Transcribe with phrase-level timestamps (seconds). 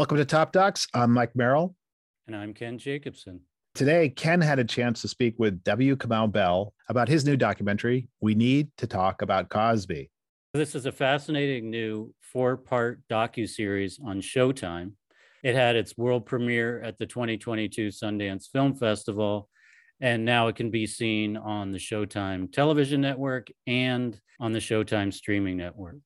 [0.00, 0.86] Welcome to Top Docs.
[0.94, 1.76] I'm Mike Merrill.
[2.26, 3.42] And I'm Ken Jacobson.
[3.74, 5.94] Today, Ken had a chance to speak with W.
[5.94, 10.10] Kamau Bell about his new documentary, We Need to Talk About Cosby.
[10.54, 14.92] This is a fascinating new four part docu-series on Showtime.
[15.44, 19.50] It had its world premiere at the 2022 Sundance Film Festival,
[20.00, 25.12] and now it can be seen on the Showtime television network and on the Showtime
[25.12, 26.00] streaming network.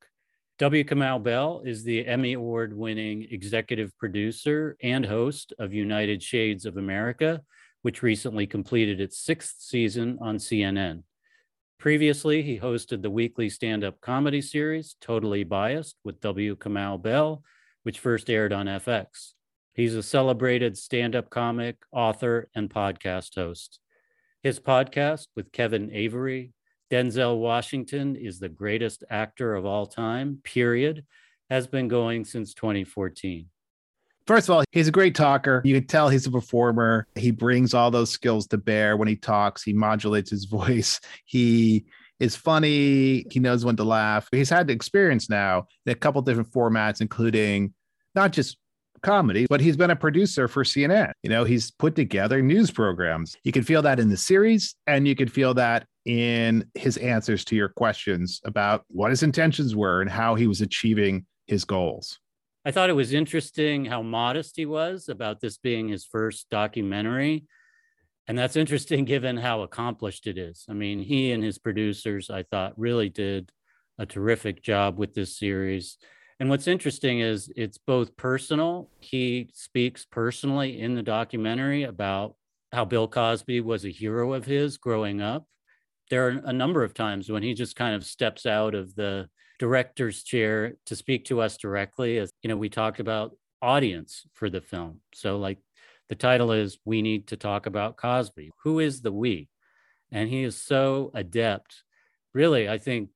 [0.61, 0.85] W.
[0.85, 6.77] Kamau Bell is the Emmy Award winning executive producer and host of United Shades of
[6.77, 7.43] America,
[7.83, 11.03] which recently completed its sixth season on CNN.
[11.81, 16.55] Previously, he hosted the weekly stand up comedy series, Totally Biased, with W.
[16.55, 17.43] Kamau Bell,
[17.83, 19.33] which first aired on FX.
[19.73, 23.81] He's a celebrated stand up comic, author, and podcast host.
[24.45, 26.53] His podcast with Kevin Avery,
[26.95, 31.05] Denzel Washington is the greatest actor of all time, period,
[31.51, 33.47] has been going since 2014.
[34.29, 35.61] First of all, he's a great talker.
[35.65, 37.09] You can tell he's a performer.
[37.17, 39.65] He brings all those skills to bear when he talks.
[39.65, 41.01] He modulates his voice.
[41.25, 41.85] He
[42.21, 43.27] is funny.
[43.29, 44.29] He knows when to laugh.
[44.31, 47.75] He's had the experience now in a couple different formats, including
[48.15, 48.57] not just
[49.03, 51.11] comedy, but he's been a producer for CNN.
[51.25, 53.37] You know, he's put together news programs.
[53.43, 57.45] You can feel that in the series, and you can feel that in his answers
[57.47, 62.19] to your questions about what his intentions were and how he was achieving his goals.
[62.65, 67.45] I thought it was interesting how modest he was about this being his first documentary.
[68.27, 70.65] And that's interesting given how accomplished it is.
[70.69, 73.51] I mean, he and his producers, I thought, really did
[73.99, 75.99] a terrific job with this series.
[76.41, 78.91] And what's interesting is it's both personal.
[78.99, 82.35] He speaks personally in the documentary about
[82.73, 85.47] how Bill Cosby was a hero of his growing up
[86.11, 89.29] there are a number of times when he just kind of steps out of the
[89.59, 94.51] director's chair to speak to us directly as you know we talked about audience for
[94.51, 95.01] the film.
[95.15, 95.59] So like
[96.09, 98.51] the title is we need to talk about cosby.
[98.65, 99.49] Who is the we?
[100.13, 101.83] And he is so adept
[102.35, 103.11] really i think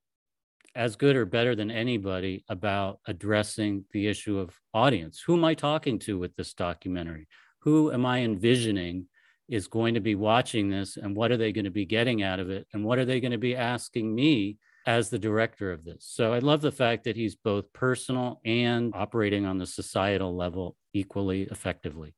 [0.74, 5.20] as good or better than anybody about addressing the issue of audience.
[5.26, 7.26] Who am i talking to with this documentary?
[7.62, 9.06] Who am i envisioning
[9.48, 12.38] is going to be watching this and what are they going to be getting out
[12.38, 15.84] of it and what are they going to be asking me as the director of
[15.84, 16.06] this?
[16.08, 20.76] So i love the fact that he's both personal and operating on the societal level
[20.92, 22.14] equally effectively.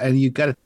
[0.00, 0.56] And you've got to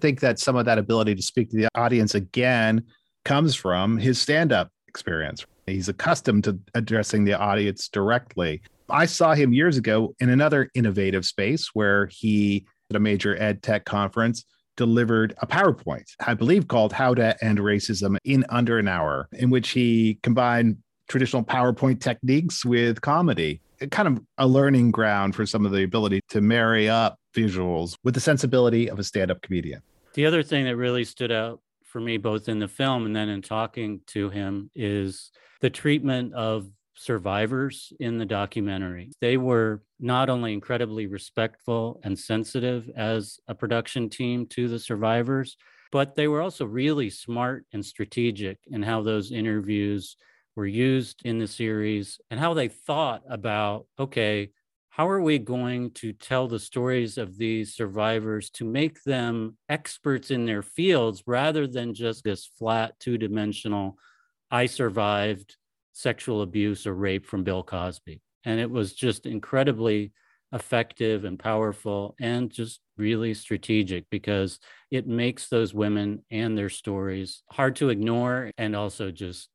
[0.00, 2.84] think that some of that ability to speak to the audience again
[3.24, 5.44] comes from his stand-up experience.
[5.66, 11.26] He's accustomed to addressing the audience directly I saw him years ago in another innovative
[11.26, 14.44] space where he, at a major ed tech conference,
[14.76, 19.50] delivered a PowerPoint, I believe called How to End Racism in Under an Hour, in
[19.50, 20.78] which he combined
[21.08, 23.60] traditional PowerPoint techniques with comedy.
[23.90, 28.14] Kind of a learning ground for some of the ability to marry up visuals with
[28.14, 29.82] the sensibility of a stand up comedian.
[30.14, 33.28] The other thing that really stood out for me, both in the film and then
[33.28, 39.12] in talking to him, is the treatment of survivors in the documentary.
[39.20, 45.56] They were not only incredibly respectful and sensitive as a production team to the survivors,
[45.92, 50.16] but they were also really smart and strategic in how those interviews
[50.56, 54.50] were used in the series and how they thought about okay,
[54.90, 60.32] how are we going to tell the stories of these survivors to make them experts
[60.32, 63.96] in their fields rather than just this flat two dimensional,
[64.50, 65.56] I survived
[65.98, 68.20] sexual abuse or rape from Bill Cosby.
[68.44, 70.12] And it was just incredibly
[70.52, 74.60] effective and powerful and just really strategic because
[74.92, 79.48] it makes those women and their stories hard to ignore and also just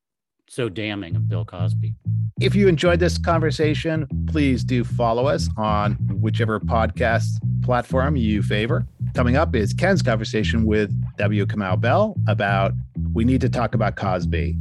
[0.50, 1.96] so damning of Bill Cosby.
[2.42, 7.30] If you enjoyed this conversation, please do follow us on whichever podcast
[7.64, 8.86] platform you favor.
[9.16, 11.46] Coming up is Ken's conversation with W.
[11.46, 12.74] Kamau Bell about
[13.14, 14.58] We Need to Talk About Cosby.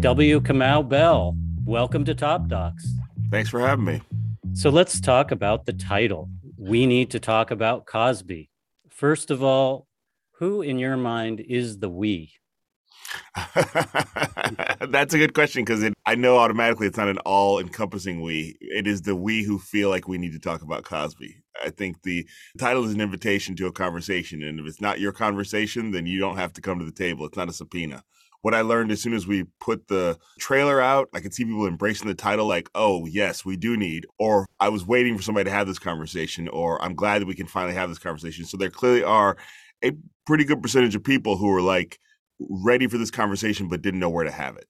[0.00, 0.40] W.
[0.40, 2.86] Kamau Bell, welcome to Top Docs.
[3.32, 4.00] Thanks for having me.
[4.52, 6.30] So let's talk about the title.
[6.56, 8.48] We need to talk about Cosby.
[8.90, 9.88] First of all,
[10.34, 12.32] who in your mind is the we?
[14.88, 18.56] That's a good question because I know automatically it's not an all encompassing we.
[18.60, 21.42] It is the we who feel like we need to talk about Cosby.
[21.64, 22.24] I think the
[22.56, 24.44] title is an invitation to a conversation.
[24.44, 27.26] And if it's not your conversation, then you don't have to come to the table.
[27.26, 28.04] It's not a subpoena
[28.42, 31.66] what I learned as soon as we put the trailer out, I could see people
[31.66, 35.44] embracing the title like, oh, yes, we do need, or I was waiting for somebody
[35.44, 38.44] to have this conversation, or I'm glad that we can finally have this conversation.
[38.44, 39.36] So there clearly are
[39.84, 39.92] a
[40.26, 41.98] pretty good percentage of people who are like
[42.38, 44.66] ready for this conversation but didn't know where to have it.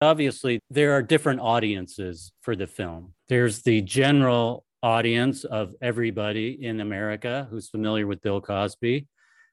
[0.00, 3.14] Obviously, there are different audiences for the film.
[3.28, 9.08] There's the general audience of everybody in America who's familiar with Bill Cosby.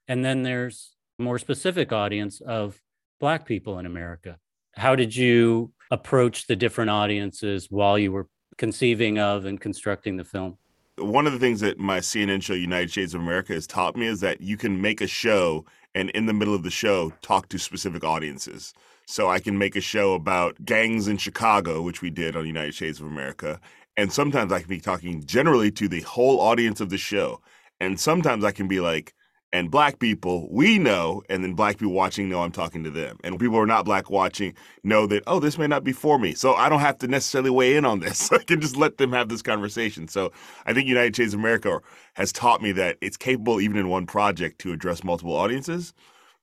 [0.07, 2.79] And then there's more specific audience of
[3.25, 4.37] Black people in America.
[4.75, 8.27] How did you approach the different audiences while you were
[8.59, 10.59] conceiving of and constructing the film?
[10.99, 14.05] One of the things that my CNN show, United Shades of America, has taught me
[14.05, 17.49] is that you can make a show and in the middle of the show talk
[17.49, 18.75] to specific audiences.
[19.07, 22.75] So I can make a show about gangs in Chicago, which we did on United
[22.75, 23.59] Shades of America.
[23.97, 27.41] And sometimes I can be talking generally to the whole audience of the show.
[27.79, 29.15] And sometimes I can be like,
[29.55, 33.17] and black people we know and then black people watching know i'm talking to them.
[33.23, 34.53] And people who are not black watching
[34.83, 36.33] know that oh this may not be for me.
[36.33, 38.31] So i don't have to necessarily weigh in on this.
[38.39, 40.07] I can just let them have this conversation.
[40.09, 40.31] So
[40.65, 41.79] i think united shades of america
[42.15, 45.93] has taught me that it's capable even in one project to address multiple audiences.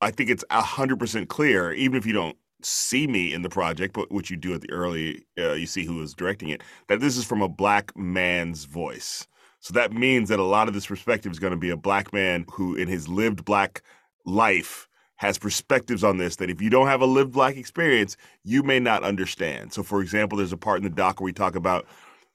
[0.01, 4.11] I think it's 100% clear even if you don't see me in the project but
[4.11, 7.17] which you do at the early uh, you see who is directing it that this
[7.17, 9.27] is from a black man's voice
[9.63, 12.13] so that means that a lot of this perspective is going to be a black
[12.13, 13.81] man who, in his lived black
[14.27, 18.65] life, has perspectives on this that if you don't have a lived black experience, you
[18.65, 19.73] may not understand.
[19.73, 21.87] So, for example, there's a part in the doc where we talk about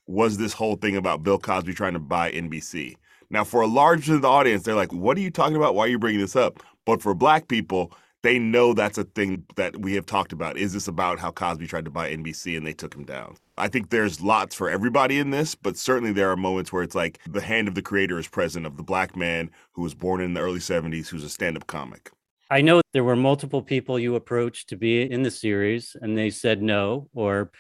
[0.08, 2.96] was this whole thing about Bill Cosby trying to buy NBC.
[3.30, 5.76] Now, for a large of the audience, they're like, what are you talking about?
[5.76, 6.64] Why are you bringing this up?
[6.86, 7.92] But for black people,
[8.24, 10.58] they know that's a thing that we have talked about.
[10.58, 13.38] Is this about how Cosby tried to buy NBC and they took him down?
[13.58, 16.96] I think there's lots for everybody in this, but certainly there are moments where it's
[16.96, 20.22] like the hand of the creator is present of the black man who was born
[20.22, 22.12] in the early 70s who's a stand up comic.
[22.50, 26.30] I know there were multiple people you approached to be in the series and they
[26.30, 27.52] said no, or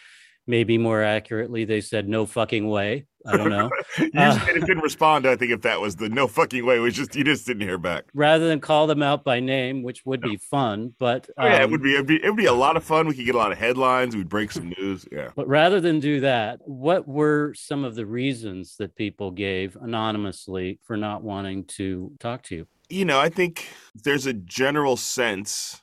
[0.47, 3.05] maybe more accurately, they said no fucking way.
[3.27, 3.69] I don't know.
[3.99, 5.27] you uh, didn't respond.
[5.27, 7.63] I think if that was the no fucking way, it was just you just didn't
[7.63, 8.05] hear back.
[8.13, 11.61] Rather than call them out by name, which would be fun, but um, oh, yeah,
[11.61, 13.07] it would be it'd, be it'd be a lot of fun.
[13.07, 14.15] We could get a lot of headlines.
[14.15, 15.05] We'd break some news.
[15.11, 15.29] Yeah.
[15.35, 20.79] But rather than do that, what were some of the reasons that people gave anonymously
[20.83, 22.67] for not wanting to talk to you?
[22.89, 25.81] You know, I think there's a general sense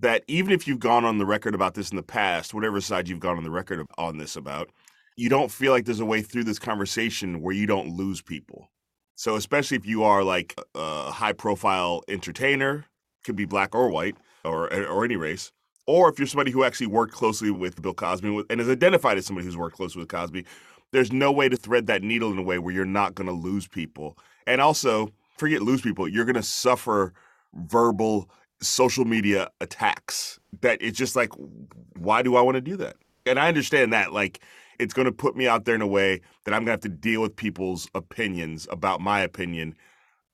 [0.00, 3.08] that even if you've gone on the record about this in the past, whatever side
[3.08, 4.70] you've gone on the record on this about,
[5.16, 8.70] you don't feel like there's a way through this conversation where you don't lose people.
[9.14, 12.84] So especially if you are like a high profile entertainer,
[13.24, 15.52] could be black or white or or any race,
[15.86, 19.26] or if you're somebody who actually worked closely with Bill Cosby and is identified as
[19.26, 20.44] somebody who's worked closely with Cosby,
[20.92, 23.32] there's no way to thread that needle in a way where you're not going to
[23.32, 24.18] lose people.
[24.46, 27.12] And also, forget lose people, you're going to suffer
[27.54, 28.30] verbal
[28.60, 31.30] social media attacks that it's just like
[31.98, 32.96] why do I want to do that?
[33.24, 34.40] And I understand that like
[34.78, 36.80] it's going to put me out there in a way that I'm going to have
[36.80, 39.74] to deal with people's opinions about my opinion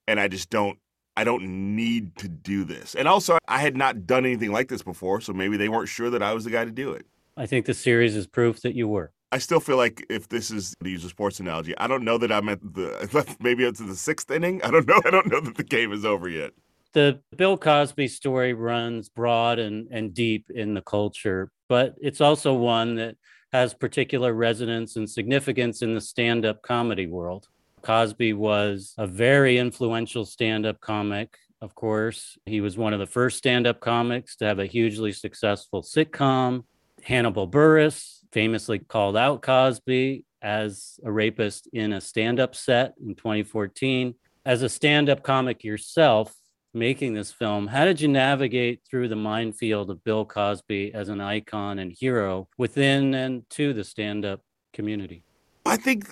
[0.06, 0.79] and I just don't
[1.15, 2.94] I don't need to do this.
[2.94, 6.09] And also I had not done anything like this before, so maybe they weren't sure
[6.11, 7.06] that I was the guy to do it.
[7.37, 9.12] I think the series is proof that you were.
[9.31, 12.19] I still feel like if this is to use a sports analogy, I don't know
[12.19, 14.62] that I'm at the maybe it's the sixth inning.
[14.62, 15.00] I don't know.
[15.06, 16.53] I don't know that the game is over yet.
[16.93, 22.53] The Bill Cosby story runs broad and, and deep in the culture, but it's also
[22.53, 23.17] one that
[23.52, 27.48] has particular resonance and significance in the stand up comedy world.
[27.82, 32.38] Cosby was a very influential stand up comic, of course.
[32.46, 36.65] He was one of the first stand up comics to have a hugely successful sitcom.
[37.03, 43.15] Hannibal Buress famously called out Cosby as a rapist in a stand up set in
[43.15, 44.15] 2014.
[44.44, 46.34] As a stand up comic yourself,
[46.74, 51.20] making this film, how did you navigate through the minefield of Bill Cosby as an
[51.20, 54.41] icon and hero within and to the stand up
[54.72, 55.24] community?
[55.64, 56.06] I think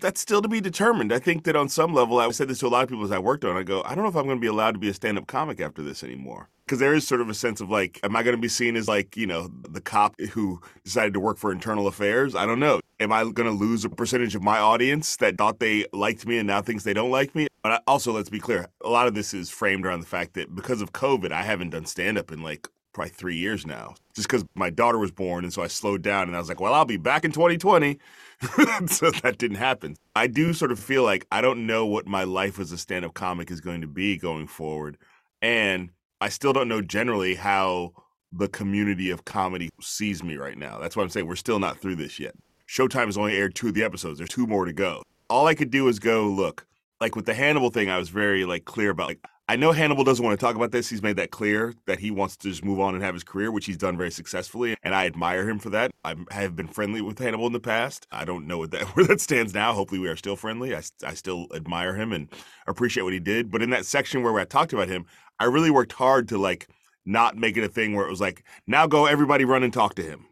[0.00, 1.12] that's still to be determined.
[1.12, 3.12] I think that on some level, I said this to a lot of people as
[3.12, 3.56] I worked on.
[3.56, 5.28] I go, I don't know if I'm going to be allowed to be a stand-up
[5.28, 8.24] comic after this anymore, because there is sort of a sense of like, am I
[8.24, 11.52] going to be seen as like, you know, the cop who decided to work for
[11.52, 12.34] internal affairs?
[12.34, 12.80] I don't know.
[12.98, 16.38] Am I going to lose a percentage of my audience that thought they liked me
[16.38, 17.46] and now thinks they don't like me?
[17.68, 20.54] But also, let's be clear, a lot of this is framed around the fact that
[20.54, 24.42] because of COVID, I haven't done stand-up in like probably three years now, just because
[24.54, 25.44] my daughter was born.
[25.44, 27.98] And so I slowed down and I was like, well, I'll be back in 2020.
[28.86, 29.96] so that didn't happen.
[30.16, 33.04] I do sort of feel like I don't know what my life as a stand
[33.04, 34.96] up comic is going to be going forward.
[35.42, 35.90] And
[36.22, 37.92] I still don't know generally how
[38.32, 40.78] the community of comedy sees me right now.
[40.78, 42.34] That's why I'm saying we're still not through this yet.
[42.66, 44.16] Showtime has only aired two of the episodes.
[44.16, 45.02] There's two more to go.
[45.28, 46.64] All I could do is go look.
[47.00, 50.04] Like with the Hannibal thing, I was very like clear about like I know Hannibal
[50.04, 50.90] doesn't want to talk about this.
[50.90, 53.50] He's made that clear that he wants to just move on and have his career,
[53.50, 55.90] which he's done very successfully, and I admire him for that.
[56.04, 58.06] I have been friendly with Hannibal in the past.
[58.12, 59.72] I don't know that, where that stands now.
[59.72, 60.76] Hopefully, we are still friendly.
[60.76, 62.28] I, I still admire him and
[62.66, 63.50] appreciate what he did.
[63.50, 65.06] But in that section where I talked about him,
[65.40, 66.68] I really worked hard to like
[67.06, 69.94] not make it a thing where it was like, now go everybody run and talk
[69.94, 70.26] to him.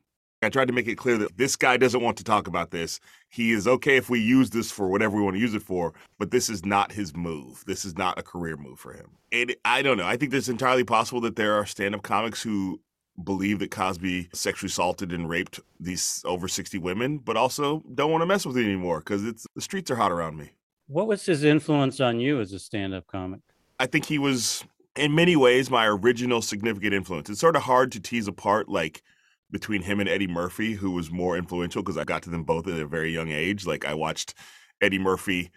[0.47, 3.01] I tried to make it clear that this guy doesn't want to talk about this.
[3.29, 5.93] He is okay if we use this for whatever we want to use it for,
[6.21, 7.65] but this is not his move.
[7.67, 9.11] This is not a career move for him.
[9.33, 10.07] It, I don't know.
[10.07, 12.81] I think it's entirely possible that there are stand up comics who
[13.25, 18.23] believe that Cosby sexually assaulted and raped these over 60 women, but also don't want
[18.23, 20.53] to mess with it anymore because it's the streets are hot around me.
[20.87, 23.41] What was his influence on you as a stand up comic?
[23.81, 27.29] I think he was, in many ways, my original significant influence.
[27.31, 29.03] It's sort of hard to tease apart, like,
[29.51, 32.67] between him and Eddie Murphy, who was more influential because I got to them both
[32.67, 33.67] at a very young age.
[33.67, 34.35] Like, I watched
[34.81, 35.51] Eddie Murphy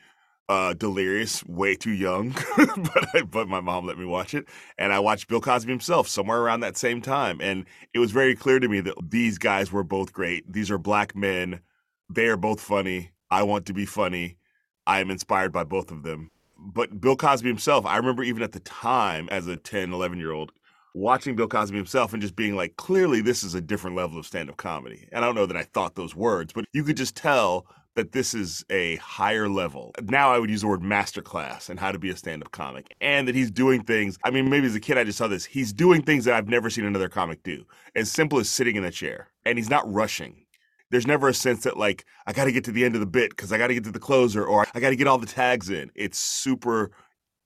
[0.49, 4.91] uh, Delirious way too young, but I, but my mom let me watch it, and
[4.91, 8.59] I watched Bill Cosby himself somewhere around that same time, and it was very clear
[8.59, 10.51] to me that these guys were both great.
[10.51, 11.61] These are black men.
[12.09, 13.11] They are both funny.
[13.29, 14.37] I want to be funny.
[14.87, 16.31] I am inspired by both of them.
[16.57, 20.31] But Bill Cosby himself, I remember even at the time as a 10, 11 year
[20.31, 20.51] old,
[20.93, 24.25] watching Bill Cosby himself and just being like, clearly this is a different level of
[24.25, 25.07] stand up comedy.
[25.11, 28.11] And I don't know that I thought those words, but you could just tell that
[28.11, 29.93] this is a higher level.
[30.03, 32.95] Now I would use the word masterclass and how to be a stand up comic.
[33.01, 34.17] And that he's doing things.
[34.23, 35.45] I mean, maybe as a kid I just saw this.
[35.45, 37.65] He's doing things that I've never seen another comic do.
[37.95, 39.29] As simple as sitting in a chair.
[39.45, 40.45] And he's not rushing.
[40.91, 43.07] There's never a sense that like I got to get to the end of the
[43.07, 45.17] bit because I got to get to the closer or I got to get all
[45.17, 45.91] the tags in.
[45.93, 46.91] It's super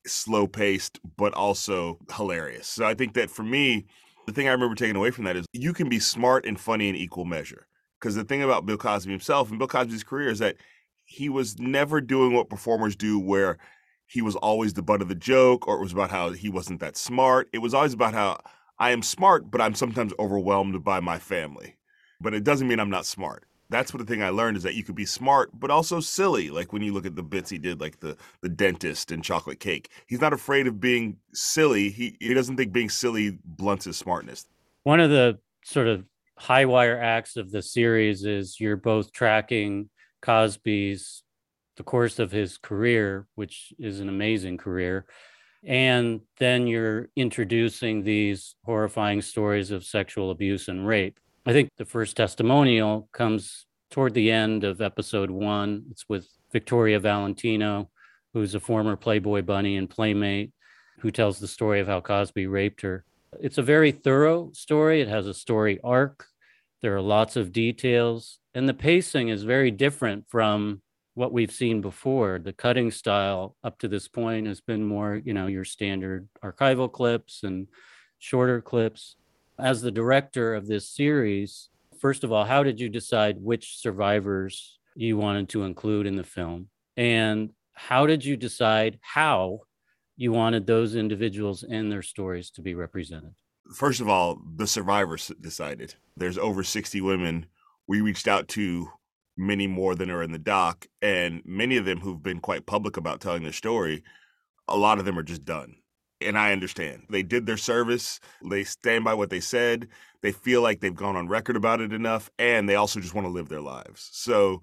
[0.05, 2.67] slow paced, but also hilarious.
[2.67, 3.85] So I think that for me,
[4.25, 6.89] the thing I remember taking away from that is you can be smart and funny
[6.89, 7.67] in equal measure.
[7.99, 10.57] Because the thing about Bill Cosby himself and Bill Cosby's career is that
[11.05, 13.57] he was never doing what performers do, where
[14.05, 16.79] he was always the butt of the joke, or it was about how he wasn't
[16.81, 17.49] that smart.
[17.53, 18.39] It was always about how
[18.77, 21.77] I am smart, but I'm sometimes overwhelmed by my family.
[22.19, 23.45] But it doesn't mean I'm not smart.
[23.73, 26.51] That's what the thing I learned is that you could be smart, but also silly.
[26.51, 29.59] Like when you look at the bits he did, like the the dentist and chocolate
[29.59, 29.89] cake.
[30.05, 31.89] He's not afraid of being silly.
[31.89, 34.45] He he doesn't think being silly blunts his smartness.
[34.83, 36.05] One of the sort of
[36.37, 39.89] high wire acts of the series is you're both tracking
[40.21, 41.23] Cosby's
[41.75, 45.07] the course of his career, which is an amazing career.
[45.65, 51.19] And then you're introducing these horrifying stories of sexual abuse and rape.
[51.45, 55.83] I think the first testimonial comes toward the end of episode one.
[55.91, 57.89] It's with Victoria Valentino,
[58.33, 60.53] who's a former Playboy bunny and playmate,
[60.99, 63.03] who tells the story of how Cosby raped her.
[63.41, 65.01] It's a very thorough story.
[65.01, 66.27] It has a story arc.
[66.81, 70.81] There are lots of details, and the pacing is very different from
[71.13, 72.39] what we've seen before.
[72.39, 76.89] The cutting style up to this point has been more, you know, your standard archival
[76.89, 77.67] clips and
[78.17, 79.17] shorter clips.
[79.59, 81.69] As the director of this series,
[81.99, 86.23] first of all, how did you decide which survivors you wanted to include in the
[86.23, 86.69] film?
[86.97, 89.61] And how did you decide how
[90.15, 93.33] you wanted those individuals and their stories to be represented?
[93.75, 95.95] First of all, the survivors decided.
[96.17, 97.45] There's over 60 women.
[97.87, 98.89] We reached out to
[99.37, 102.97] many more than are in the doc, and many of them who've been quite public
[102.97, 104.03] about telling their story,
[104.67, 105.75] a lot of them are just done.
[106.21, 107.03] And I understand.
[107.09, 109.87] They did their service, they stand by what they said,
[110.21, 113.25] they feel like they've gone on record about it enough, and they also just want
[113.25, 114.09] to live their lives.
[114.13, 114.61] So,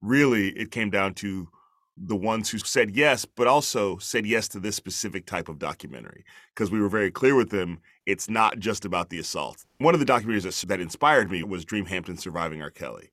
[0.00, 1.48] really, it came down to
[1.96, 6.24] the ones who said yes, but also said yes to this specific type of documentary
[6.54, 7.80] because we were very clear with them.
[8.06, 9.64] It's not just about the assault.
[9.78, 12.70] One of the documentaries that, inspired me was Dream Hampton Surviving R.
[12.70, 13.10] Kelly.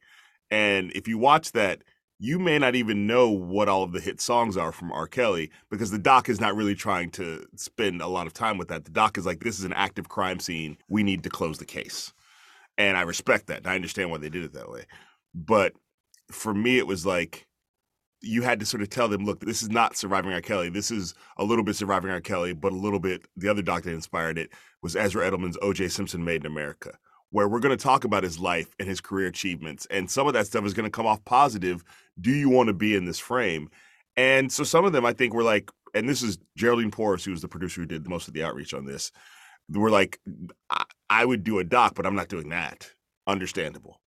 [0.50, 1.84] And if you watch that,
[2.20, 5.08] you may not even know what all of the hit songs are from R.
[5.08, 8.68] Kelly because the doc is not really trying to spend a lot of time with
[8.68, 8.84] that.
[8.84, 10.78] The doc is like, this is an active crime scene.
[10.90, 12.14] We need to close the case.
[12.78, 13.66] And I respect that.
[13.66, 14.86] I understand why they did it that way.
[15.34, 15.74] But
[16.30, 17.48] for me, it was like,
[18.22, 20.42] you had to sort of tell them, look, this is not Surviving R.
[20.42, 20.70] Kelly.
[20.70, 22.20] This is a little bit Surviving R.
[22.20, 24.50] Kelly, but a little bit, the other doc that inspired it
[24.82, 25.88] was Ezra Edelman's O.J.
[25.88, 26.98] Simpson Made in America,
[27.32, 29.86] where we're going to talk about his life and his career achievements.
[29.92, 31.84] And some of that stuff is going to come off positive.
[32.20, 33.70] Do you want to be in this frame?
[34.18, 37.32] And so some of them, I think, were like, and this is Geraldine Porras, who
[37.32, 39.12] was the producer who did most of the outreach on this.
[39.70, 40.20] We're like,
[40.70, 42.90] I, I would do a doc, but I'm not doing that.
[43.28, 44.02] Understandable.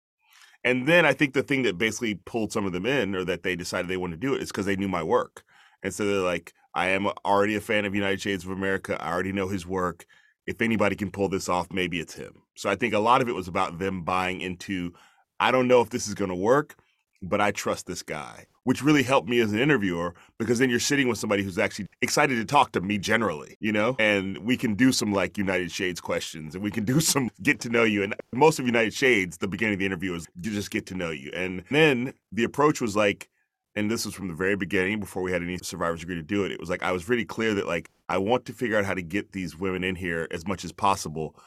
[0.63, 3.43] And then I think the thing that basically pulled some of them in or that
[3.43, 5.43] they decided they wanted to do it is because they knew my work.
[5.83, 9.01] And so they're like, I am already a fan of United Shades of America.
[9.01, 10.05] I already know his work.
[10.45, 12.43] If anybody can pull this off, maybe it's him.
[12.59, 14.91] So I think a lot of it was about them buying into,
[15.39, 16.75] I don't know if this is going to work,
[17.21, 20.81] but I trust this guy, which really helped me as an interviewer because then you're
[20.81, 23.95] sitting with somebody who's actually excited to talk to me generally, you know?
[23.97, 27.61] And we can do some like United Shades questions and we can do some get
[27.61, 28.03] to know you.
[28.03, 30.95] And most of United Shades, the beginning of the interview is you just get to
[30.95, 31.31] know you.
[31.33, 33.29] And then the approach was like,
[33.77, 36.43] and this was from the very beginning before we had any survivors agree to do
[36.43, 36.51] it.
[36.51, 38.95] It was like I was really clear that like I want to figure out how
[38.95, 41.37] to get these women in here as much as possible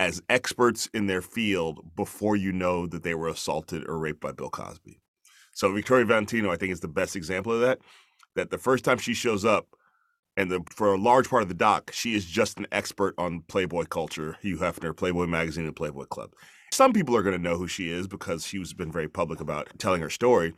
[0.00, 4.32] as experts in their field before you know that they were assaulted or raped by
[4.32, 4.98] Bill Cosby.
[5.52, 7.80] So Victoria Valentino, I think, is the best example of that.
[8.34, 9.66] That the first time she shows up,
[10.38, 13.42] and the, for a large part of the doc, she is just an expert on
[13.46, 16.30] Playboy culture, Hugh Hefner, Playboy magazine, and Playboy Club.
[16.72, 19.68] Some people are going to know who she is because she's been very public about
[19.78, 20.54] telling her story.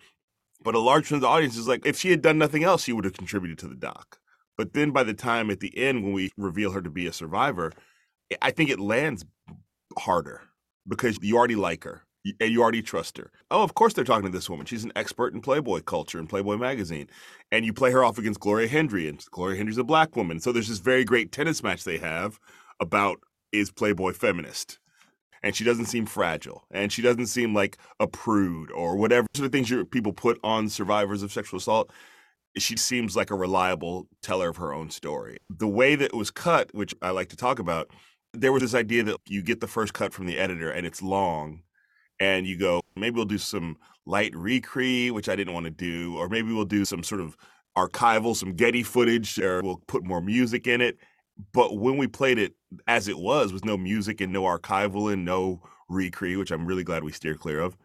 [0.63, 2.85] But a large part of the audience is like, if she had done nothing else,
[2.85, 4.19] she would have contributed to the doc.
[4.57, 7.13] But then by the time at the end, when we reveal her to be a
[7.13, 7.73] survivor,
[8.41, 9.25] I think it lands
[9.99, 10.43] harder
[10.87, 12.03] because you already like her
[12.41, 13.31] and you already trust her.
[13.51, 14.67] Oh, of course they're talking to this woman.
[14.67, 17.09] She's an expert in Playboy culture and Playboy magazine.
[17.51, 20.41] And you play her off against Gloria Hendry, and Gloria Hendry's a black woman.
[20.41, 22.39] So there's this very great tennis match they have
[22.81, 23.19] about
[23.51, 24.79] is Playboy feminist?
[25.43, 29.47] and she doesn't seem fragile and she doesn't seem like a prude or whatever sort
[29.47, 31.91] of things people put on survivors of sexual assault
[32.59, 36.31] she seems like a reliable teller of her own story the way that it was
[36.31, 37.91] cut which i like to talk about
[38.33, 41.03] there was this idea that you get the first cut from the editor and it's
[41.03, 41.63] long
[42.21, 46.17] and you go maybe we'll do some light recre which i didn't want to do
[46.17, 47.37] or maybe we'll do some sort of
[47.77, 50.99] archival some getty footage or we'll put more music in it
[51.53, 52.55] but when we played it
[52.87, 56.85] as it was, with no music and no archival and no recre, which I'm really
[56.85, 57.77] glad we steer clear of,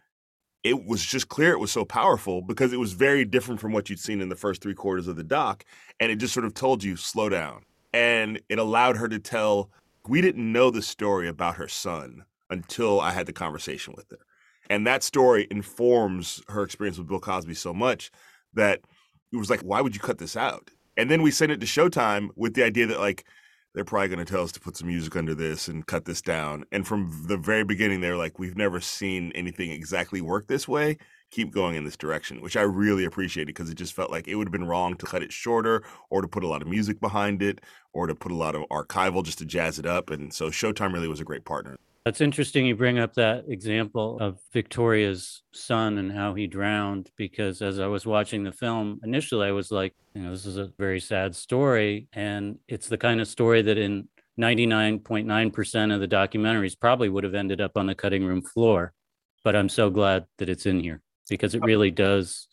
[0.63, 3.89] it was just clear it was so powerful because it was very different from what
[3.89, 5.63] you'd seen in the first three quarters of the doc.
[6.00, 7.63] And it just sort of told you, slow down.
[7.94, 9.72] And it allowed her to tell,
[10.09, 14.19] we didn't know the story about her son until I had the conversation with her.
[14.69, 18.11] And that story informs her experience with Bill Cosby so much
[18.53, 18.81] that
[19.31, 20.71] it was like, why would you cut this out?
[20.97, 23.25] And then we sent it to Showtime with the idea that, like,
[23.73, 26.21] they're probably going to tell us to put some music under this and cut this
[26.21, 26.65] down.
[26.71, 30.97] And from the very beginning, they're like, we've never seen anything exactly work this way.
[31.29, 34.35] Keep going in this direction, which I really appreciated because it just felt like it
[34.35, 37.01] would have been wrong to cut it shorter or to put a lot of music
[37.01, 37.59] behind it
[37.92, 40.09] or to put a lot of archival just to jazz it up.
[40.09, 41.75] And so Showtime really was a great partner.
[42.05, 42.66] That's interesting.
[42.66, 47.87] You bring up that example of Victoria's son and how he drowned, because as I
[47.87, 51.35] was watching the film, initially I was like, you know, this is a very sad
[51.35, 52.07] story.
[52.13, 54.07] And it's the kind of story that in
[54.40, 58.94] 99.9% of the documentaries probably would have ended up on the cutting room floor.
[59.44, 62.48] But I'm so glad that it's in here because it really does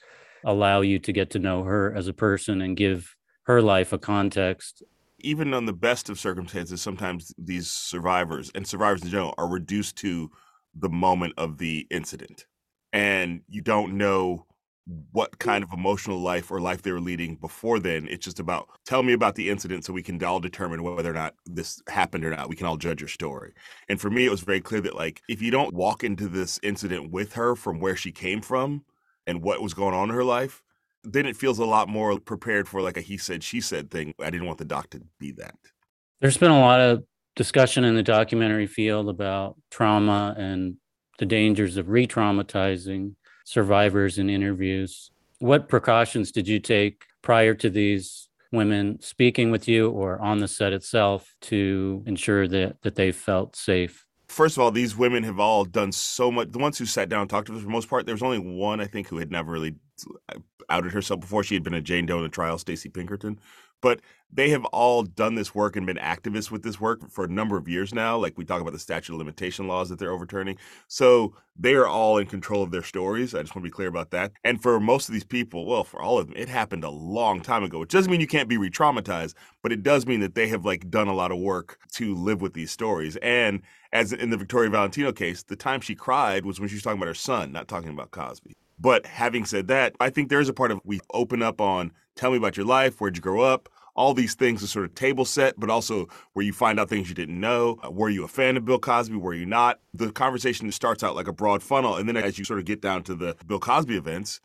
[0.44, 3.98] allow you to get to know her as a person and give her life a
[3.98, 4.82] context
[5.24, 9.96] even on the best of circumstances, sometimes these survivors and survivors in general are reduced
[9.96, 10.30] to
[10.74, 12.46] the moment of the incident.
[12.92, 14.46] And you don't know
[15.12, 18.06] what kind of emotional life or life they were leading before then.
[18.08, 21.14] It's just about tell me about the incident so we can all determine whether or
[21.14, 22.48] not this happened or not.
[22.48, 23.54] We can all judge your story.
[23.88, 26.60] And for me, it was very clear that, like, if you don't walk into this
[26.62, 28.84] incident with her from where she came from
[29.26, 30.62] and what was going on in her life,
[31.02, 34.14] then it feels a lot more prepared for like a he said she said thing.
[34.20, 35.54] I didn't want the doc to be that.
[36.20, 37.04] There's been a lot of
[37.36, 40.76] discussion in the documentary field about trauma and
[41.18, 43.14] the dangers of re-traumatizing
[43.44, 45.10] survivors in interviews.
[45.38, 50.48] What precautions did you take prior to these women speaking with you or on the
[50.48, 54.06] set itself to ensure that that they felt safe?
[54.28, 56.50] First of all, these women have all done so much.
[56.50, 58.22] The ones who sat down and talked to us, for the most part, there was
[58.22, 59.76] only one I think who had never really
[60.68, 61.42] outed herself before.
[61.44, 63.38] She had been a Jane Doe in the trial, Stacy Pinkerton.
[63.80, 64.00] But
[64.32, 67.58] they have all done this work and been activists with this work for a number
[67.58, 68.16] of years now.
[68.16, 70.56] Like we talk about the statute of limitation laws that they're overturning.
[70.88, 73.34] So they are all in control of their stories.
[73.34, 74.32] I just want to be clear about that.
[74.42, 77.42] And for most of these people, well, for all of them, it happened a long
[77.42, 80.34] time ago, which doesn't mean you can't be re traumatized, but it does mean that
[80.34, 83.16] they have like done a lot of work to live with these stories.
[83.16, 83.60] And
[83.92, 86.98] as in the Victoria Valentino case, the time she cried was when she was talking
[86.98, 88.56] about her son, not talking about Cosby.
[88.78, 91.92] But having said that, I think there is a part of we open up on
[92.16, 94.94] tell me about your life, where'd you grow up, all these things are sort of
[94.94, 97.78] table set, but also where you find out things you didn't know.
[97.84, 99.16] Uh, were you a fan of Bill Cosby?
[99.16, 99.80] Were you not?
[99.92, 101.96] The conversation starts out like a broad funnel.
[101.96, 104.40] And then as you sort of get down to the Bill Cosby events,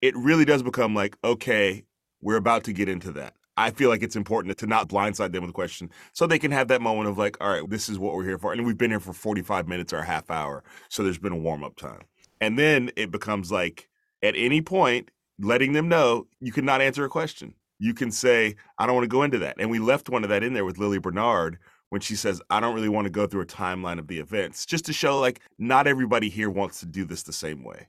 [0.00, 1.84] it really does become like, okay,
[2.20, 3.34] we're about to get into that.
[3.56, 6.52] I feel like it's important to not blindside them with a question so they can
[6.52, 8.52] have that moment of like, all right, this is what we're here for.
[8.52, 10.62] And we've been here for 45 minutes or a half hour.
[10.88, 12.02] So there's been a warm up time.
[12.40, 13.88] And then it becomes like
[14.22, 17.54] at any point, letting them know you cannot answer a question.
[17.78, 19.56] You can say, I don't want to go into that.
[19.58, 21.58] And we left one of that in there with Lili Bernard
[21.90, 24.66] when she says, I don't really want to go through a timeline of the events,
[24.66, 27.88] just to show like not everybody here wants to do this the same way.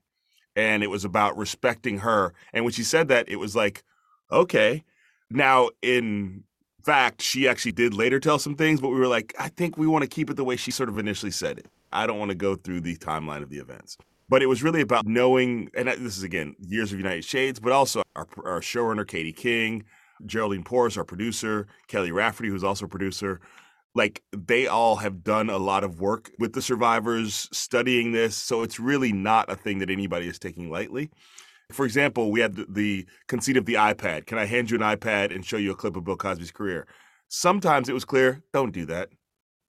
[0.55, 2.33] And it was about respecting her.
[2.53, 3.83] And when she said that, it was like,
[4.31, 4.83] okay.
[5.29, 6.43] Now, in
[6.83, 9.87] fact, she actually did later tell some things, but we were like, I think we
[9.87, 11.67] want to keep it the way she sort of initially said it.
[11.91, 13.97] I don't want to go through the timeline of the events.
[14.29, 17.71] But it was really about knowing, and this is again years of United Shades, but
[17.71, 19.83] also our, our showrunner Katie King,
[20.25, 23.41] Geraldine Porras, our producer, Kelly Rafferty, who's also a producer.
[23.95, 28.35] Like they all have done a lot of work with the survivors studying this.
[28.35, 31.09] So it's really not a thing that anybody is taking lightly.
[31.71, 34.25] For example, we had the, the conceit of the iPad.
[34.25, 36.87] Can I hand you an iPad and show you a clip of Bill Cosby's career?
[37.29, 39.09] Sometimes it was clear, don't do that.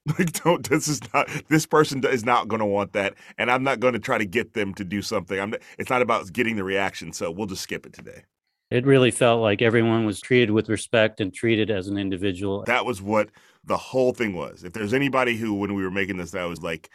[0.17, 0.67] Like, don't.
[0.67, 1.29] This is not.
[1.47, 4.25] This person is not going to want that, and I'm not going to try to
[4.25, 5.39] get them to do something.
[5.39, 5.53] I'm.
[5.77, 7.13] It's not about getting the reaction.
[7.13, 8.23] So we'll just skip it today.
[8.71, 12.63] It really felt like everyone was treated with respect and treated as an individual.
[12.65, 13.29] That was what
[13.65, 14.63] the whole thing was.
[14.63, 16.89] If there's anybody who, when we were making this, that was like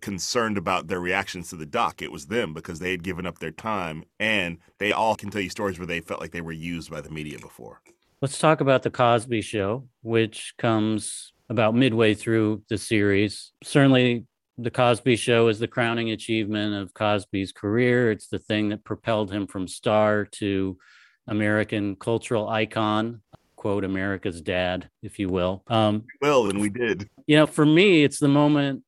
[0.00, 3.38] concerned about their reactions to the doc, it was them because they had given up
[3.38, 6.52] their time and they all can tell you stories where they felt like they were
[6.52, 7.82] used by the media before.
[8.22, 13.52] Let's talk about the Cosby Show, which comes about midway through the series.
[13.62, 14.24] Certainly,
[14.56, 18.10] the Cosby Show is the crowning achievement of Cosby's career.
[18.10, 20.78] It's the thing that propelled him from star to
[21.26, 23.22] American cultural icon,
[23.56, 25.64] quote, America's dad, if you will.
[25.66, 27.08] Um, well, and we did.
[27.26, 28.84] You know, for me, it's the moment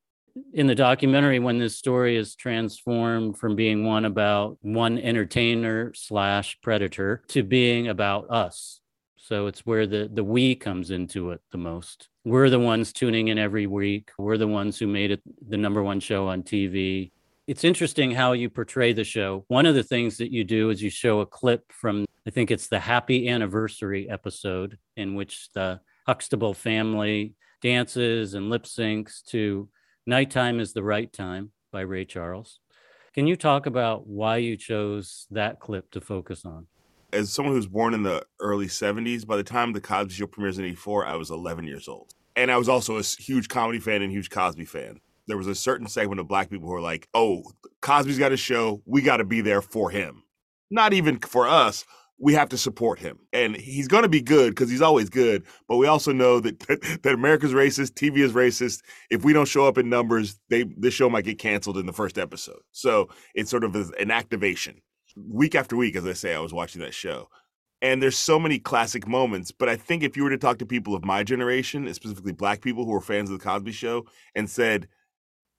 [0.53, 6.59] in the documentary when this story is transformed from being one about one entertainer slash
[6.63, 8.82] predator to being about us
[9.23, 12.09] so it's where the the we comes into it the most.
[12.25, 14.11] We're the ones tuning in every week.
[14.19, 17.13] We're the ones who made it the number one show on TV.
[17.47, 19.45] It's interesting how you portray the show.
[19.47, 22.51] One of the things that you do is you show a clip from I think
[22.51, 29.69] it's the happy anniversary episode in which the Huxtable family dances and lip syncs to
[30.05, 32.59] Nighttime is the Right Time by Ray Charles.
[33.15, 36.67] Can you talk about why you chose that clip to focus on?
[37.13, 40.27] As someone who was born in the early 70s, by the time the Cosby Show
[40.27, 42.15] premieres in 84, I was 11 years old.
[42.35, 45.01] And I was also a huge comedy fan and huge Cosby fan.
[45.27, 47.45] There was a certain segment of black people who were like, oh,
[47.81, 48.83] Cosby's got a show.
[48.87, 50.23] We got to be there for him.
[50.71, 51.85] Not even for us.
[52.19, 53.19] We have to support him.
[53.33, 55.45] And he's going to be good because he's always good.
[55.69, 56.61] But we also know that,
[57.03, 58.83] that America's racist, TV is racist.
[59.11, 61.93] If we don't show up in numbers, they this show might get canceled in the
[61.93, 62.61] first episode.
[62.71, 64.81] So it's sort of an activation
[65.17, 67.29] week after week, as I say, I was watching that show.
[67.81, 69.51] And there's so many classic moments.
[69.51, 72.61] But I think if you were to talk to people of my generation, specifically black
[72.61, 74.89] people who are fans of the Cosby Show, and said,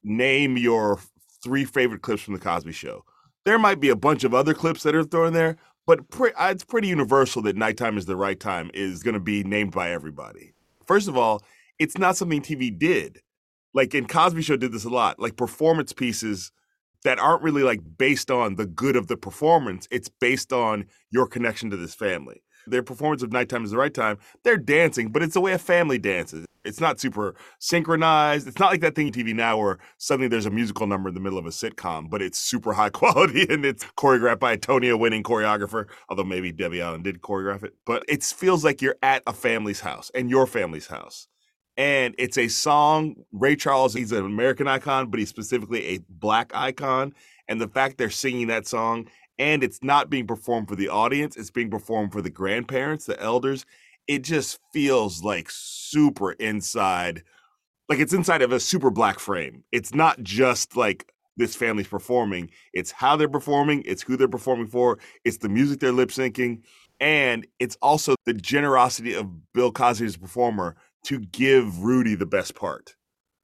[0.03, 0.99] name your
[1.43, 3.03] three favorite clips from the Cosby Show,
[3.45, 6.49] there might be a bunch of other clips that are thrown there, but pre- uh,
[6.49, 9.91] it's pretty universal that nighttime is the right time is going to be named by
[9.91, 10.53] everybody.
[10.85, 11.41] First of all,
[11.77, 13.21] it's not something TV did.
[13.73, 15.19] Like in Cosby Show did this a lot.
[15.19, 16.51] Like performance pieces
[17.03, 19.87] that aren't really like based on the good of the performance.
[19.91, 22.43] It's based on your connection to this family.
[22.65, 25.57] Their performance of Nighttime is the Right Time, they're dancing, but it's the way a
[25.57, 26.45] family dances.
[26.63, 28.47] It's not super synchronized.
[28.47, 31.15] It's not like that thing on TV now where suddenly there's a musical number in
[31.15, 34.57] the middle of a sitcom, but it's super high quality and it's choreographed by a
[34.57, 37.73] Tony winning choreographer, although maybe Debbie Allen did choreograph it.
[37.85, 41.27] But it feels like you're at a family's house and your family's house
[41.77, 43.15] and it's a song.
[43.31, 47.13] Ray Charles, he's an American icon, but he's specifically a black icon.
[47.47, 49.07] And the fact they're singing that song
[49.39, 53.19] and it's not being performed for the audience, it's being performed for the grandparents, the
[53.21, 53.65] elders.
[54.07, 57.23] It just feels like super inside,
[57.89, 59.63] like it's inside of a super black frame.
[59.71, 64.67] It's not just like this family's performing, it's how they're performing, it's who they're performing
[64.67, 66.61] for, it's the music they're lip syncing.
[66.99, 72.55] And it's also the generosity of Bill Cosby as performer to give Rudy the best
[72.55, 72.95] part,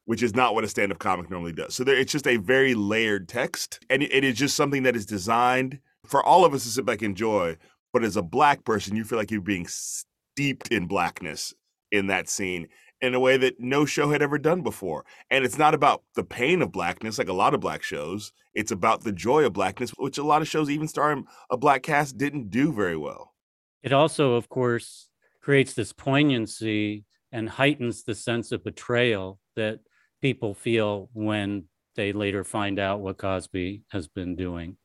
[0.05, 1.75] which is not what a stand up comic normally does.
[1.75, 3.79] So there, it's just a very layered text.
[3.89, 7.01] And it is just something that is designed for all of us to sit back
[7.01, 7.57] and enjoy.
[7.93, 11.53] But as a black person, you feel like you're being steeped in blackness
[11.91, 12.67] in that scene
[13.01, 15.05] in a way that no show had ever done before.
[15.29, 18.31] And it's not about the pain of blackness like a lot of black shows.
[18.53, 21.83] It's about the joy of blackness, which a lot of shows, even starring a black
[21.83, 23.33] cast, didn't do very well.
[23.81, 25.09] It also, of course,
[25.41, 29.79] creates this poignancy and heightens the sense of betrayal that
[30.21, 31.65] people feel when
[31.95, 34.77] they later find out what Cosby has been doing.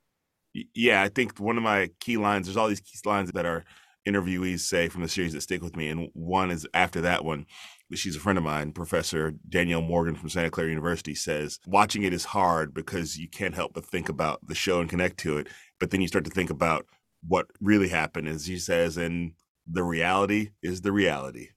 [0.74, 3.64] Yeah, I think one of my key lines, there's all these key lines that our
[4.06, 5.88] interviewees say from the series that stick with me.
[5.88, 7.46] And one is after that one,
[7.92, 12.12] she's a friend of mine, Professor Danielle Morgan from Santa Clara University says, watching it
[12.12, 15.48] is hard because you can't help but think about the show and connect to it.
[15.80, 16.86] But then you start to think about
[17.26, 19.32] what really happened, as she says, and
[19.66, 21.48] the reality is the reality.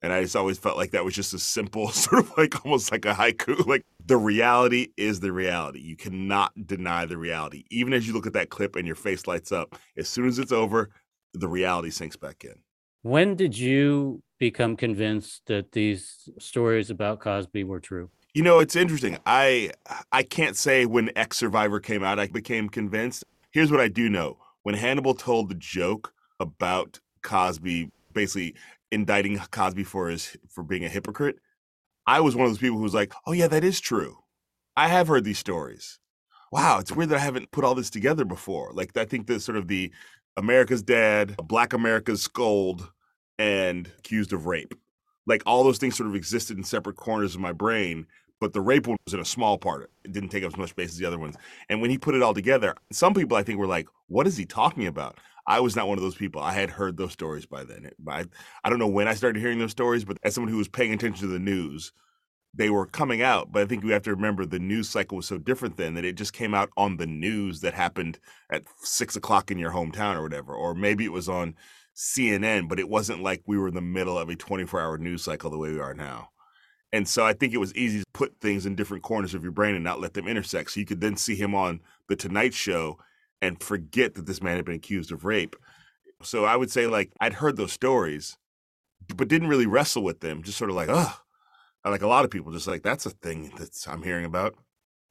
[0.00, 2.92] And I just always felt like that was just a simple, sort of like almost
[2.92, 3.66] like a haiku.
[3.66, 5.80] Like the reality is the reality.
[5.80, 7.64] You cannot deny the reality.
[7.70, 10.38] Even as you look at that clip and your face lights up, as soon as
[10.38, 10.90] it's over,
[11.34, 12.54] the reality sinks back in.
[13.02, 18.10] When did you become convinced that these stories about Cosby were true?
[18.34, 19.18] You know, it's interesting.
[19.26, 19.72] I
[20.12, 23.24] I can't say when X Survivor came out, I became convinced.
[23.50, 28.54] Here's what I do know: when Hannibal told the joke about Cosby, basically
[28.90, 31.36] indicting Cosby for his for being a hypocrite,
[32.06, 34.18] I was one of those people who was like, "Oh yeah, that is true.
[34.76, 35.98] I have heard these stories.
[36.50, 39.40] Wow, it's weird that I haven't put all this together before." Like I think that
[39.40, 39.92] sort of the
[40.36, 42.90] America's Dad, Black America's Scold,
[43.38, 44.74] and accused of rape.
[45.26, 48.06] Like all those things sort of existed in separate corners of my brain,
[48.40, 49.90] but the rape one was in a small part.
[50.04, 51.36] It didn't take up as much space as the other ones.
[51.68, 54.36] And when he put it all together, some people I think were like, "What is
[54.36, 55.18] he talking about?"
[55.48, 56.42] I was not one of those people.
[56.42, 57.90] I had heard those stories by then.
[58.06, 58.26] I,
[58.62, 60.92] I don't know when I started hearing those stories, but as someone who was paying
[60.92, 61.90] attention to the news,
[62.52, 63.50] they were coming out.
[63.50, 66.04] But I think we have to remember the news cycle was so different then that
[66.04, 68.18] it just came out on the news that happened
[68.50, 70.54] at six o'clock in your hometown or whatever.
[70.54, 71.54] Or maybe it was on
[71.96, 75.24] CNN, but it wasn't like we were in the middle of a 24 hour news
[75.24, 76.28] cycle the way we are now.
[76.92, 79.52] And so I think it was easy to put things in different corners of your
[79.52, 80.72] brain and not let them intersect.
[80.72, 82.98] So you could then see him on The Tonight Show
[83.40, 85.56] and forget that this man had been accused of rape.
[86.22, 88.36] So I would say, like, I'd heard those stories,
[89.14, 90.42] but didn't really wrestle with them.
[90.42, 91.14] Just sort of like, oh,
[91.84, 94.54] like a lot of people, just like, that's a thing that I'm hearing about.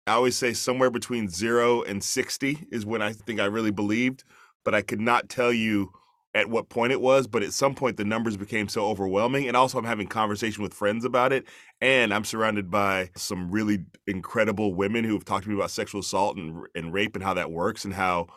[0.05, 4.23] I always say somewhere between zero and 60 is when I think I really believed,
[4.63, 5.91] but I could not tell you
[6.38, 9.47] at what point it was, but at some point the numbers became so overwhelming.
[9.47, 11.47] And also, I'm having conversation with friends about it,
[11.82, 16.02] and I'm surrounded by some really incredible women who have talked to me about sexual
[16.02, 18.28] assault and, and rape and how that works and how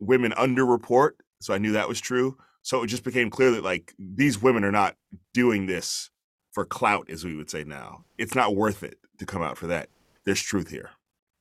[0.00, 1.12] women underreport.
[1.40, 2.36] So I knew that was true.
[2.62, 4.96] So it just became clear that like these women are not
[5.32, 6.10] doing this
[6.50, 8.04] for clout, as we would say now.
[8.18, 9.90] It's not worth it to come out for that.
[10.24, 10.90] There's truth here.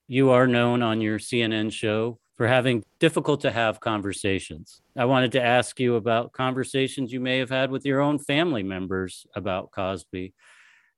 [0.08, 4.82] You are known on your CNN show for having difficult to have conversations.
[4.96, 8.62] I wanted to ask you about conversations you may have had with your own family
[8.62, 10.34] members about Cosby.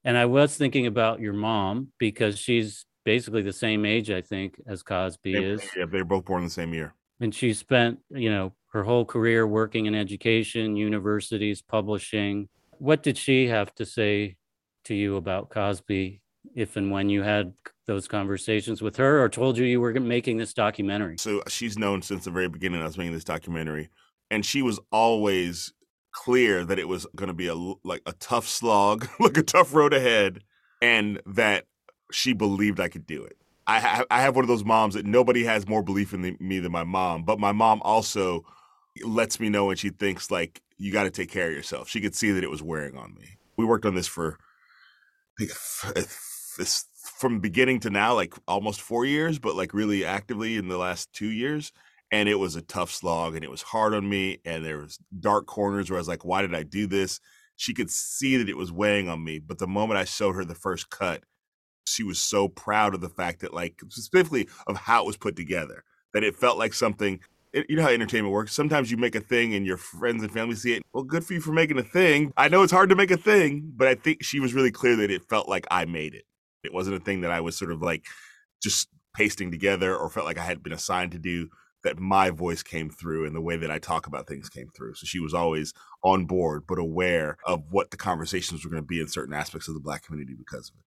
[0.04, 4.60] And I was thinking about your mom because she's basically the same age, I think,
[4.68, 5.70] as Cosby They- is.
[5.76, 6.94] Yeah, they're both born the same year.
[7.22, 12.50] And she spent, you know, her whole career working in education, universities, publishing.
[12.78, 14.36] What did she have to say
[14.86, 16.22] to you about Cosby
[16.56, 17.54] if and when you had
[17.90, 21.18] those conversations with her or told you you were making this documentary?
[21.18, 23.90] So uh, she's known since the very beginning I was making this documentary,
[24.30, 25.74] and she was always
[26.12, 29.74] clear that it was going to be a like a tough slog, like a tough
[29.74, 30.42] road ahead,
[30.82, 31.66] and that
[32.12, 33.38] she believed I could do it.
[33.68, 36.38] I ha- I have one of those moms that nobody has more belief in the,
[36.40, 38.46] me than my mom, but my mom also
[39.04, 41.90] lets me know when she thinks like you got to take care of yourself.
[41.90, 43.38] She could see that it was wearing on me.
[43.58, 44.38] We worked on this for
[45.42, 45.46] uh,
[45.96, 46.86] f- this
[47.20, 51.12] from beginning to now, like almost four years, but like really actively in the last
[51.12, 51.74] two years.
[52.12, 54.40] And it was a tough slog and it was hard on me.
[54.46, 57.20] And there was dark corners where I was like, why did I do this?
[57.58, 59.40] She could see that it was weighing on me.
[59.40, 61.24] But the moment I showed her the first cut,
[61.86, 65.36] she was so proud of the fact that like specifically of how it was put
[65.36, 67.20] together, that it felt like something
[67.52, 68.54] it, you know how entertainment works.
[68.54, 70.84] Sometimes you make a thing and your friends and family see it.
[70.94, 72.32] Well, good for you for making a thing.
[72.38, 74.96] I know it's hard to make a thing, but I think she was really clear
[74.98, 76.26] that it felt like I made it.
[76.64, 78.06] It wasn't a thing that I was sort of like
[78.62, 81.50] just pasting together or felt like I had been assigned to do.
[81.86, 84.96] That my voice came through and the way that I talk about things came through.
[84.96, 88.88] So she was always on board, but aware of what the conversations were going to
[88.88, 90.84] be in certain aspects of the black community because of it.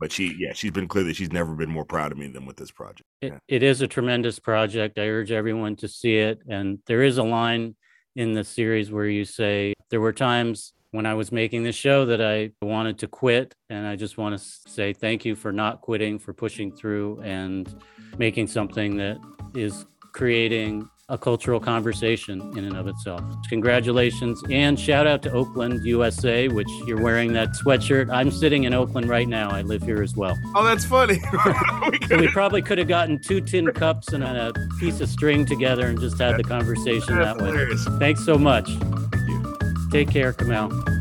[0.00, 2.46] But she, yeah, she's been clear that she's never been more proud of me than
[2.46, 3.02] with this project.
[3.20, 4.98] It, it is a tremendous project.
[4.98, 6.38] I urge everyone to see it.
[6.48, 7.74] And there is a line
[8.16, 12.04] in the series where you say, There were times when I was making this show
[12.06, 13.54] that I wanted to quit.
[13.68, 17.74] And I just want to say thank you for not quitting, for pushing through and
[18.18, 19.18] making something that
[19.54, 23.20] is creating a cultural conversation in and of itself.
[23.48, 28.08] Congratulations and shout out to Oakland, USA, which you're wearing that sweatshirt.
[28.12, 29.50] I'm sitting in Oakland right now.
[29.50, 30.38] I live here as well.
[30.54, 31.18] Oh, that's funny.
[31.90, 35.44] We So we probably could have gotten two tin cups and a piece of string
[35.44, 37.98] together and just had the conversation that that's way.
[37.98, 38.70] Thanks so much.
[39.90, 40.99] Take care, Kamau.